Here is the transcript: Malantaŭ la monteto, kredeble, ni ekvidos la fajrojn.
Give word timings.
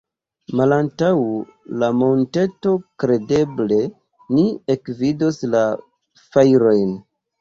Malantaŭ 0.59 1.09
la 1.83 1.89
monteto, 1.97 2.73
kredeble, 3.03 3.79
ni 4.39 4.47
ekvidos 4.77 5.39
la 5.53 5.63
fajrojn. 6.25 6.99